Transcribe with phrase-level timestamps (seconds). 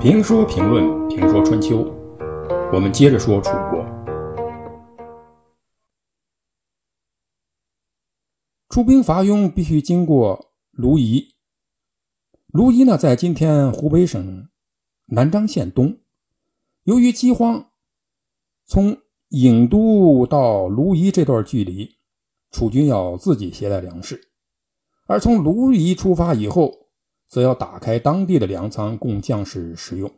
[0.00, 1.78] 评说评论评说春秋，
[2.72, 3.84] 我们接着说楚国。
[8.68, 11.34] 出兵伐雍必须经过卢夷，
[12.52, 14.48] 卢夷呢在今天湖北省
[15.06, 15.98] 南漳县东。
[16.84, 17.72] 由于饥荒，
[18.66, 18.98] 从
[19.30, 21.96] 郢都到卢夷这段距离，
[22.52, 24.14] 楚军要自己携带粮食；
[25.08, 26.87] 而从卢夷出发以后，
[27.28, 30.10] 则要打开当地的粮仓供将士食用。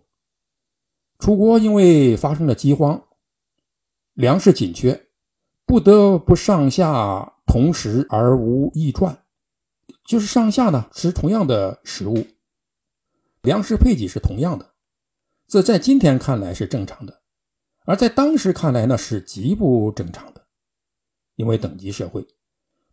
[1.18, 3.08] 楚国因为发生了饥荒，
[4.14, 5.08] 粮食紧缺，
[5.66, 9.24] 不得不上下同食而无异传，
[10.04, 12.26] 就是上下呢吃同样的食物，
[13.42, 14.74] 粮食配给是同样的，
[15.46, 17.20] 这在今天看来是正常的，
[17.84, 20.46] 而在当时看来呢是极不正常的，
[21.34, 22.26] 因为等级社会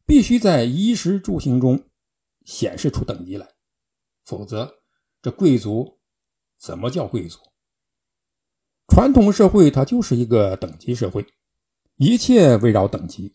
[0.05, 1.81] 必须在衣食住行中
[2.43, 3.47] 显示出等级来。
[4.27, 4.79] 否则，
[5.21, 5.99] 这贵族
[6.59, 7.39] 怎么叫贵族？
[8.89, 11.25] 传统社会它就是一个等级社会，
[11.95, 13.31] 一切围绕等级，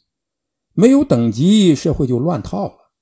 [0.74, 2.92] 没有等级，社会就乱套了。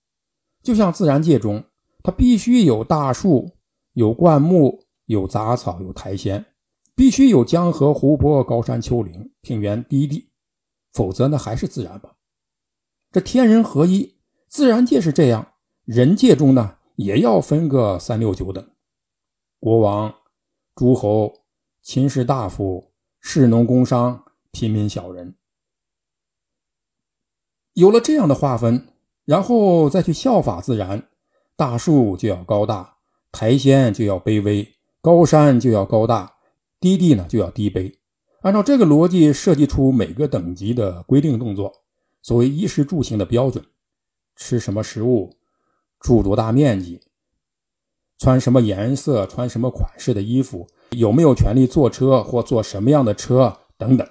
[0.63, 1.65] 就像自然界中，
[2.05, 3.57] 它必须有大树、
[3.95, 6.47] 有灌木、有杂草、有苔藓，
[6.95, 10.31] 必须有江河湖泊、高山丘陵、平原低地，
[10.93, 12.15] 否则呢还是自然吧？
[13.11, 16.77] 这天人合一，自然界是这样，人界中呢？
[17.01, 18.73] 也要分个三六九等，
[19.59, 20.15] 国王、
[20.75, 21.33] 诸侯、
[21.81, 25.35] 秦士大夫、士农工商、平民小人，
[27.73, 28.89] 有了这样的划分，
[29.25, 31.09] 然后再去效法自然，
[31.57, 32.99] 大树就要高大，
[33.33, 36.37] 苔藓就要卑微，高山就要高大，
[36.81, 37.95] 低地呢就要低卑。
[38.43, 41.73] 按照这个逻辑设计出每个等级的规定动作，
[42.21, 43.65] 所谓衣食住行的标准，
[44.37, 45.40] 吃什么食物。
[46.01, 47.01] 住多大面积，
[48.19, 54.09] 穿什么颜色、穿什么款式的衣服，有没有权利坐车或坐什么样的车等等，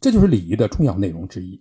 [0.00, 1.60] 这就是礼仪的重要内容之一。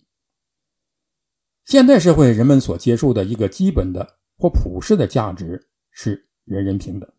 [1.65, 7.09] 现代社会人们所接受的一个基本的或普世的价值是人人平等，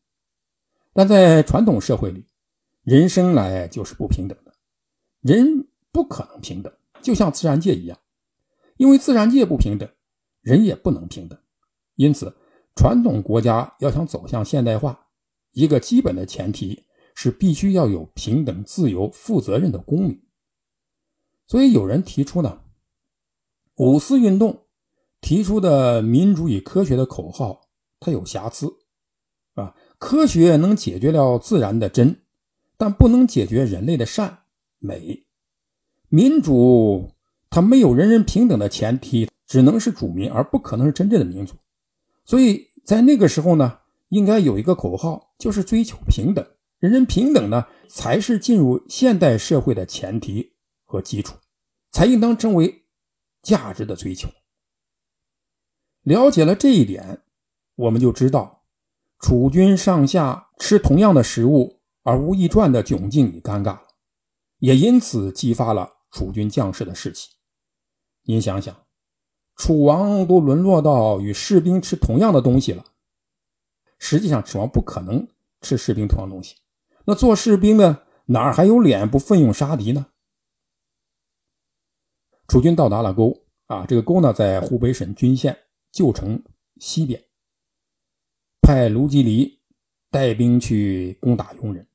[0.93, 2.27] 但在传统社会里，
[2.83, 4.53] 人生来就是不平等的，
[5.23, 7.99] 人不可能平等，就像自然界一样，
[8.77, 9.89] 因为自然界不平等，
[10.43, 11.39] 人也不能平等。
[11.97, 12.35] 因此，
[12.75, 15.07] 传统国家要想走向现代化，
[15.53, 16.85] 一个基本的前提
[17.15, 20.21] 是必须要有平等、自由、负责任的公民。
[21.47, 22.63] 所以，有人提出呢，
[23.77, 24.65] 五四运动
[25.21, 27.69] 提出的民主与科学的口号，
[28.01, 28.73] 它有瑕疵，
[29.55, 32.23] 啊，科学能解决了自然的真，
[32.77, 34.41] 但不能解决人类的善
[34.79, 35.25] 美。
[36.09, 37.13] 民主
[37.51, 41.55] 它没有人人平等的前提，只能是主民，而不可能是真正的民主。
[42.25, 46.47] 所以在那个时候呢，应该有一个口号，就是追求平等，
[46.79, 50.55] 人人平等呢，才是进入现代社会的前提
[50.85, 51.37] 和基础，
[51.91, 52.85] 才应当成为
[53.43, 54.29] 价值的追求。
[56.03, 57.23] 了解了这一点，
[57.75, 58.65] 我们就知道，
[59.21, 63.79] 楚军上下吃同样的食物而无异传的窘境与尴尬，
[64.59, 67.29] 也因此激发了楚军将士的士气。
[68.23, 68.84] 您想想。
[69.57, 72.85] 楚王都沦落到与士兵吃同样的东西了。
[73.99, 75.27] 实际上，楚王不可能
[75.61, 76.57] 吃士兵同样东西。
[77.07, 80.07] 那做士兵的哪还有脸不奋勇杀敌呢？
[82.49, 85.57] 楚军到达了沟啊，这个沟呢在湖北省军县
[85.93, 86.43] 旧城
[86.79, 87.23] 西边。
[88.61, 89.61] 派卢吉离
[90.11, 91.87] 带兵去攻打庸人，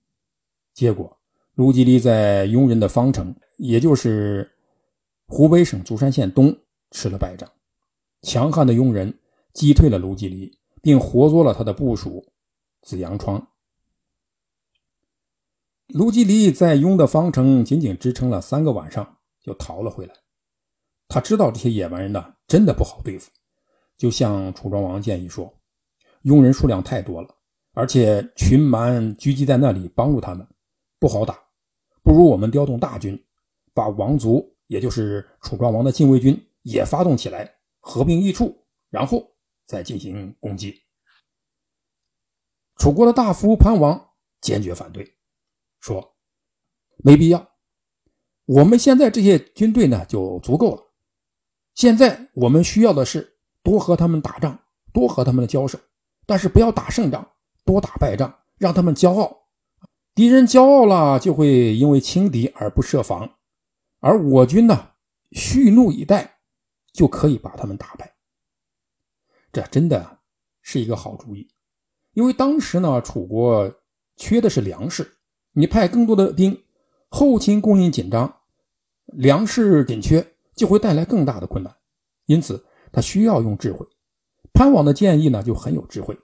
[0.73, 1.17] 结果
[1.55, 4.49] 卢吉离在庸人的方城，也就是
[5.27, 6.57] 湖北省竹山县东。
[6.91, 7.49] 吃了败仗，
[8.21, 9.19] 强悍的庸人
[9.53, 12.31] 击退了卢吉黎，并活捉了他的部属
[12.81, 13.47] 子阳窗。
[15.87, 20.13] 卢吉黎在庸的方城仅仅支撑了三个晚上，就逃了回来。
[21.07, 23.31] 他知道这些野蛮人呢，真的不好对付，
[23.97, 25.51] 就向楚庄王建议说
[26.25, 27.29] ：“庸人数量太多了，
[27.73, 30.47] 而且群蛮聚集在那里帮助他们，
[30.99, 31.39] 不好打。
[32.03, 33.19] 不如我们调动大军，
[33.73, 39.35] 把王族，也就是楚庄王的禁卫军。”也发动起来，合兵一处，然后
[39.65, 40.83] 再进行攻击。
[42.75, 44.11] 楚国的大夫潘王
[44.41, 45.15] 坚决反对，
[45.79, 46.15] 说
[47.03, 47.47] ：“没必要，
[48.45, 50.83] 我们现在这些军队呢就足够了。
[51.75, 54.59] 现在我们需要的是多和他们打仗，
[54.93, 55.79] 多和他们交手，
[56.25, 57.31] 但是不要打胜仗，
[57.65, 59.47] 多打败仗，让他们骄傲。
[60.15, 63.37] 敌人骄傲了，就会因为轻敌而不设防，
[63.99, 64.91] 而我军呢，
[65.31, 66.37] 蓄怒以待。”
[66.93, 68.15] 就可以把他们打败，
[69.51, 70.19] 这真的
[70.61, 71.47] 是一个好主意。
[72.13, 73.71] 因为当时呢，楚国
[74.15, 75.17] 缺的是粮食，
[75.53, 76.63] 你派更多的兵，
[77.09, 78.41] 后勤供应紧张，
[79.05, 81.75] 粮食紧缺就会带来更大的困难。
[82.25, 83.87] 因此，他需要用智慧。
[84.53, 86.17] 潘王的建议呢就很有智慧，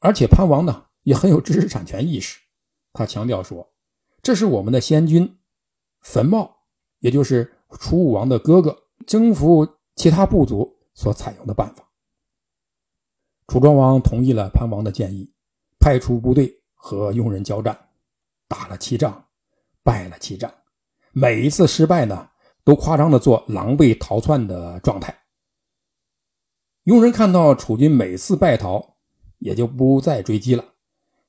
[0.00, 2.38] 而且潘王呢也很有知识产权意识。
[2.92, 3.72] 他强调说
[4.20, 5.38] ：“这是我们的先君
[6.00, 6.64] 坟茂，
[6.98, 11.88] 也就是楚武王的哥哥征服其他部族所采用的办法。”
[13.48, 15.30] 楚庄王同意了潘王的建议，
[15.78, 17.78] 派出部队和庸人交战，
[18.48, 19.26] 打了七仗，
[19.82, 20.50] 败了七仗。
[21.12, 22.30] 每一次失败呢，
[22.64, 25.14] 都夸张的做狼狈逃窜的状态。
[26.84, 28.96] 庸人看到楚军每次败逃，
[29.38, 30.64] 也就不再追击了，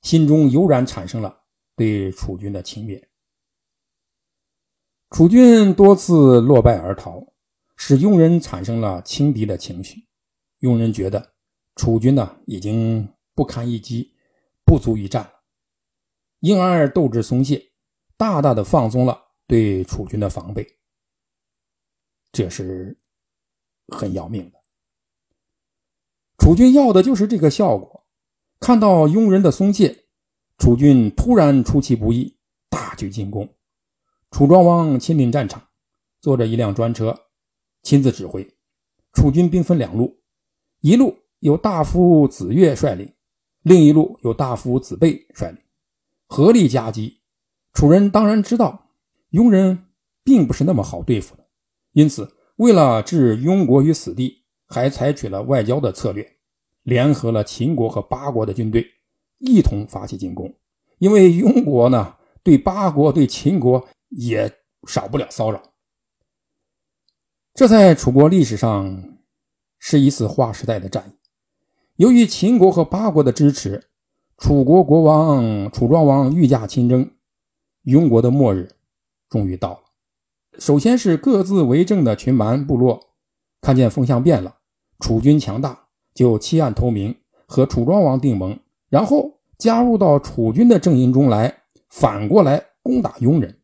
[0.02, 1.42] 心中油然产生了
[1.76, 3.04] 对楚军的轻蔑。
[5.10, 7.33] 楚军多次落败而逃，
[7.86, 10.08] 使庸人产生了轻敌的情绪。
[10.62, 11.34] 庸人觉得。
[11.76, 14.14] 楚军呢，已经不堪一击，
[14.64, 15.32] 不足一战了，
[16.40, 17.72] 因而斗志松懈，
[18.16, 20.66] 大大的放松了对楚军的防备。
[22.32, 22.98] 这是
[23.90, 24.58] 很要命的。
[26.38, 28.06] 楚军要的就是这个效果。
[28.62, 30.06] 看到庸人的松懈，
[30.58, 32.38] 楚军突然出其不意，
[32.70, 33.50] 大举进攻。
[34.32, 35.68] 楚庄王亲临战场，
[36.22, 37.26] 坐着一辆专车，
[37.84, 38.52] 亲自指挥。
[39.14, 40.18] 楚军兵分两路，
[40.82, 41.16] 一路。
[41.44, 43.14] 由大夫子越率领，
[43.64, 45.58] 另一路由大夫子贝率领，
[46.26, 47.20] 合力夹击。
[47.74, 48.88] 楚人当然知道
[49.32, 49.88] 庸人
[50.24, 51.46] 并不是那么好对付的，
[51.92, 56.26] 因此为了置庸国于死地，还采取了外交的策略，
[56.84, 58.88] 联合了秦国和八国的军队，
[59.40, 60.56] 一同发起进攻。
[61.00, 64.50] 因为庸国呢，对八国、对秦国也
[64.88, 65.62] 少不了骚扰。
[67.56, 69.20] 这在楚国历史上
[69.78, 71.14] 是一次划时代的战役。
[71.98, 73.90] 由于秦国和八国的支持，
[74.40, 77.12] 楚国国王楚庄王御驾亲征，
[77.84, 78.72] 庸国的末日
[79.30, 79.80] 终于到了。
[80.58, 83.12] 首先是各自为政的群蛮部落，
[83.62, 84.58] 看见风向变了，
[85.00, 87.16] 楚军强大，就弃暗投明，
[87.46, 88.60] 和楚庄王订盟，
[88.90, 91.62] 然后加入到楚军的阵营中来，
[91.92, 93.60] 反过来攻打庸人。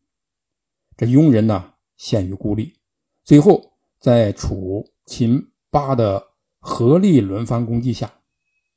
[0.96, 2.76] 这庸人呢，陷于孤立，
[3.24, 6.26] 最后在楚、秦、八的
[6.60, 8.14] 合力轮番攻击下。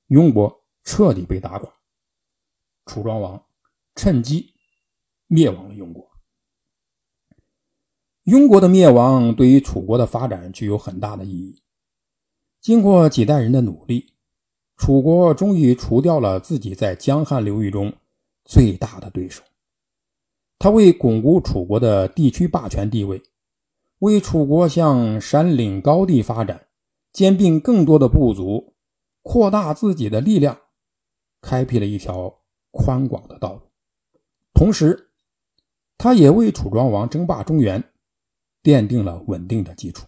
[0.08, 1.72] 庸国彻底被打垮，
[2.84, 3.42] 楚庄王
[3.94, 4.52] 趁机
[5.26, 6.06] 灭亡了庸国。
[8.24, 11.62] 庸国的灭亡对于楚国的发展具有很大的意义。
[12.60, 14.12] 经过几代人的努力，
[14.76, 17.92] 楚国终于除掉了自己在江汉流域中
[18.44, 19.42] 最大的对手。
[20.58, 23.22] 他为巩固楚国的地区霸权地位，
[24.02, 26.66] 为楚国向山岭高地发展，
[27.12, 28.74] 兼并更多的部族。
[29.22, 30.58] 扩大自己的力量，
[31.40, 32.34] 开辟了一条
[32.72, 33.60] 宽广的道路。
[34.52, 35.12] 同时，
[35.96, 37.80] 他也为楚庄王争霸中原
[38.60, 40.04] 奠定了稳定的基础。